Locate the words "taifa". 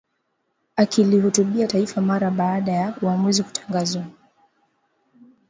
1.67-2.01